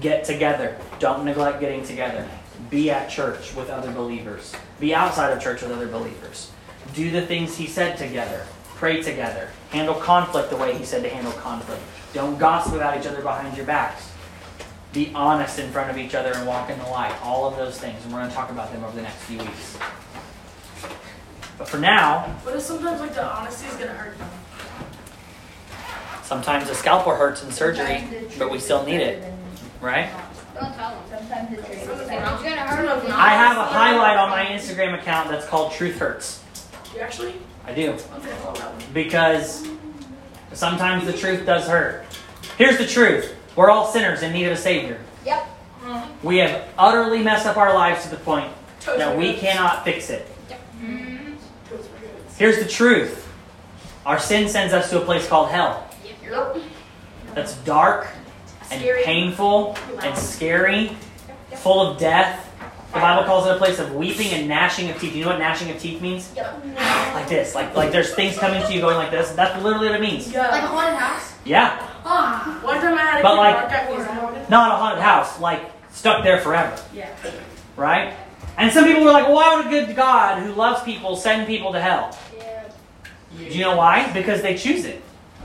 [0.00, 0.78] Get together.
[0.98, 2.26] Don't neglect getting together.
[2.70, 4.54] Be at church with other believers.
[4.78, 6.50] Be outside of church with other believers.
[6.94, 8.46] Do the things he said together.
[8.76, 9.50] Pray together.
[9.70, 11.82] Handle conflict the way he said to handle conflict.
[12.12, 14.10] Don't gossip about each other behind your backs.
[14.92, 17.14] Be honest in front of each other and walk in the light.
[17.22, 18.02] All of those things.
[18.04, 19.76] And we're going to talk about them over the next few weeks.
[21.58, 24.30] But for now, But if sometimes like the honesty is gonna hurt them.
[26.22, 28.02] sometimes a scalpel hurts in surgery,
[28.38, 29.30] but we still need it,
[29.82, 30.08] right?
[30.54, 31.02] Don't tell them.
[31.10, 32.20] Sometimes the truth is Sometimes better.
[32.24, 32.34] not.
[32.34, 33.12] It's gonna hurt them.
[33.14, 36.42] I have a highlight on my Instagram account that's called Truth Hurts.
[36.94, 37.34] You actually?
[37.66, 37.90] I do.
[37.90, 38.78] Okay, hold on.
[38.92, 39.68] Because
[40.52, 42.04] sometimes the truth does hurt.
[42.58, 45.00] Here's the truth we're all sinners in need of a Savior.
[45.24, 45.42] Yep.
[45.84, 46.06] Uh-huh.
[46.22, 48.52] We have utterly messed up our lives to the point
[48.86, 50.26] that we cannot fix it.
[52.36, 53.28] Here's the truth
[54.06, 55.88] our sin sends us to a place called hell.
[56.24, 56.56] Yep.
[57.34, 58.08] That's dark
[58.70, 59.02] and Scary.
[59.04, 60.96] painful and scary,
[61.56, 62.46] full of death.
[62.92, 65.14] The Bible calls it a place of weeping and gnashing of teeth.
[65.14, 66.32] You know what gnashing of teeth means?
[66.34, 66.64] Yep.
[67.14, 67.54] Like this.
[67.56, 69.32] Like like there's things coming to you going like this.
[69.32, 70.30] That's literally what it means.
[70.32, 70.48] Yeah.
[70.48, 71.34] Like a haunted house?
[71.44, 71.76] Yeah.
[72.04, 73.96] Ah, one time I had a But like- bark at me.
[73.96, 74.48] Is that haunted?
[74.50, 75.60] Not a haunted house, like
[75.92, 76.80] stuck there forever.
[76.94, 77.08] Yeah.
[77.76, 78.14] Right?
[78.58, 81.46] And some people were like, well, why would a good God who loves people send
[81.46, 82.16] people to hell?
[82.36, 82.62] Yeah.
[83.38, 84.10] Do you know why?
[84.12, 85.02] Because they choose it.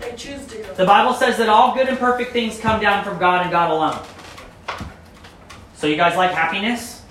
[0.10, 0.58] They choose to.
[0.78, 3.72] The Bible says that all good and perfect things come down from God and God
[3.72, 4.00] alone.
[5.76, 7.02] So you guys like happiness?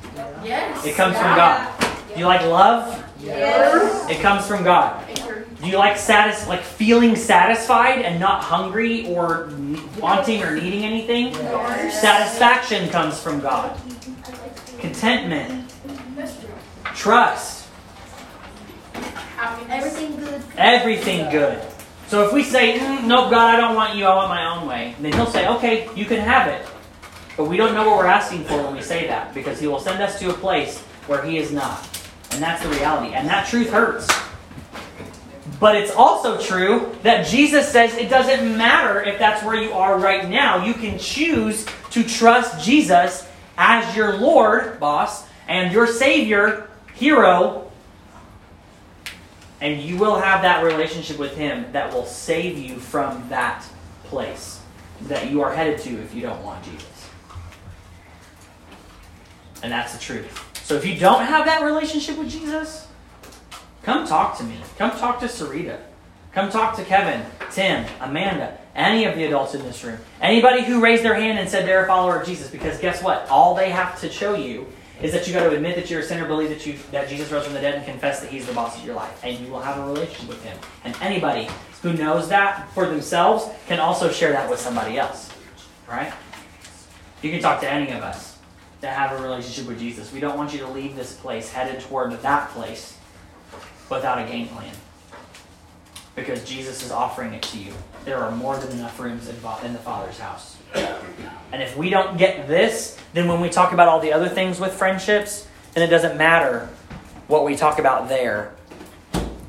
[0.42, 0.84] Yes.
[0.86, 1.70] It comes from God.
[2.12, 3.02] Do you like love?
[3.20, 4.08] Yes.
[4.10, 5.04] It comes from God.
[5.60, 10.84] Do you like satis- like feeling satisfied and not hungry or n- wanting or needing
[10.84, 11.32] anything?
[11.32, 12.00] Yes.
[12.00, 13.76] Satisfaction comes from God.
[14.78, 15.72] Contentment,
[16.94, 17.66] trust,
[19.34, 19.70] Everything.
[19.70, 20.42] Everything good.
[20.56, 21.62] everything good.
[22.08, 24.04] So if we say, "Mm, "Nope, God, I don't want you.
[24.06, 26.66] I want my own way," then He'll say, "Okay, you can have it."
[27.36, 29.80] But we don't know what we're asking for when we say that because He will
[29.80, 31.88] send us to a place where He is not,
[32.30, 33.14] and that's the reality.
[33.14, 34.06] And that truth hurts.
[35.58, 39.98] But it's also true that Jesus says it doesn't matter if that's where you are
[39.98, 40.64] right now.
[40.64, 43.26] You can choose to trust Jesus
[43.56, 47.63] as your Lord, boss, and your Savior, hero,
[49.64, 53.64] and you will have that relationship with Him that will save you from that
[54.04, 54.60] place
[55.04, 57.08] that you are headed to if you don't want Jesus.
[59.62, 60.60] And that's the truth.
[60.64, 62.86] So if you don't have that relationship with Jesus,
[63.82, 64.58] come talk to me.
[64.76, 65.80] Come talk to Sarita.
[66.32, 68.58] Come talk to Kevin, Tim, Amanda.
[68.74, 69.98] Any of the adults in this room.
[70.20, 73.26] Anybody who raised their hand and said they're a follower of Jesus, because guess what?
[73.30, 74.66] All they have to show you
[75.02, 77.30] is that you got to admit that you're a sinner, believe that you that Jesus
[77.30, 79.52] rose from the dead, and confess that He's the boss of your life, and you
[79.52, 80.56] will have a relationship with Him.
[80.84, 81.48] And anybody
[81.82, 85.30] who knows that for themselves can also share that with somebody else,
[85.88, 86.12] right?
[87.22, 88.38] You can talk to any of us
[88.80, 90.12] that have a relationship with Jesus.
[90.12, 92.96] We don't want you to leave this place headed toward that place
[93.90, 94.74] without a game plan,
[96.14, 97.72] because Jesus is offering it to you.
[98.04, 100.53] There are more than enough rooms in in the Father's house.
[100.74, 104.58] And if we don't get this, then when we talk about all the other things
[104.58, 106.68] with friendships, then it doesn't matter
[107.28, 108.52] what we talk about there.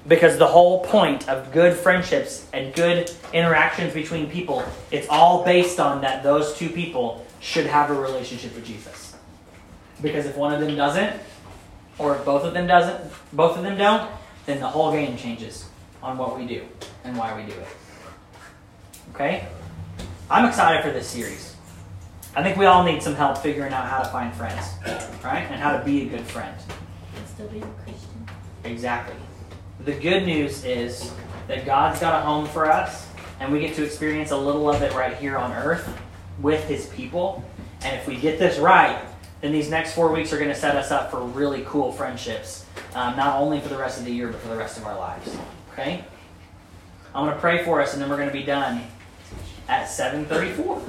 [0.07, 5.80] Because the whole point of good friendships and good interactions between people, it's all based
[5.80, 9.15] on that those two people should have a relationship with Jesus.
[10.01, 11.19] Because if one of them doesn't,
[11.97, 14.11] or if both of them doesn't, both of them don't,
[14.45, 15.67] then the whole game changes
[16.03, 16.63] on what we do
[17.03, 17.67] and why we do it.
[19.13, 19.47] Okay?
[20.28, 21.55] I'm excited for this series.
[22.36, 24.71] I think we all need some help figuring out how to find friends,
[25.23, 25.45] right?
[25.51, 26.57] And how to be a good friend.
[27.15, 28.28] And still be a Christian.
[28.63, 29.15] Exactly.
[29.82, 31.13] The good news is
[31.47, 33.07] that God's got a home for us,
[33.39, 35.95] and we get to experience a little of it right here on earth
[36.41, 37.45] with His people.
[37.84, 38.99] And if we get this right,
[39.41, 42.65] then these next four weeks are going to set us up for really cool friendships,
[42.95, 44.97] um, not only for the rest of the year, but for the rest of our
[44.97, 45.38] lives.
[45.73, 46.03] Okay?
[47.13, 48.82] I'm going to pray for us, and then we're going to be done
[49.68, 50.82] at 7:34.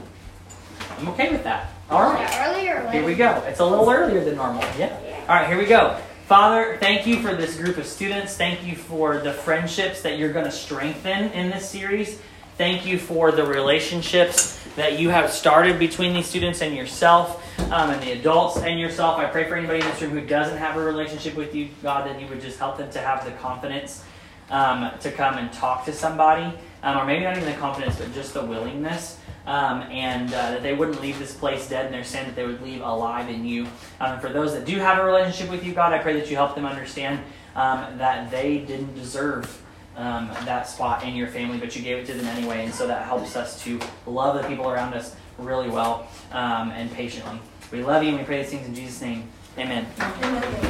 [0.98, 1.70] I'm okay with that.
[1.90, 2.28] All right.
[2.48, 2.88] Earlier?
[2.90, 3.42] Here we go.
[3.46, 4.62] It's a little earlier than normal.
[4.78, 4.96] Yeah.
[5.28, 5.98] All right, here we go.
[6.26, 8.36] Father, thank you for this group of students.
[8.36, 12.20] Thank you for the friendships that you're going to strengthen in this series.
[12.58, 17.90] Thank you for the relationships that you have started between these students and yourself, um,
[17.90, 19.18] and the adults and yourself.
[19.18, 22.08] I pray for anybody in this room who doesn't have a relationship with you, God,
[22.08, 24.02] that you would just help them to have the confidence
[24.50, 26.56] um, to come and talk to somebody,
[26.86, 29.18] um, or maybe not even the confidence, but just the willingness.
[29.44, 32.44] Um, and uh, that they wouldn't leave this place dead in their sin, that they
[32.44, 33.64] would leave alive in you.
[34.00, 36.28] Um, and for those that do have a relationship with you, God, I pray that
[36.28, 37.20] you help them understand
[37.54, 39.62] um, that they didn't deserve
[39.96, 42.64] um, that spot in your family, but you gave it to them anyway.
[42.64, 46.90] And so that helps us to love the people around us really well um, and
[46.92, 47.38] patiently.
[47.70, 49.28] We love you and we pray these things in Jesus' name.
[49.58, 49.86] Amen.
[50.22, 50.56] Amen.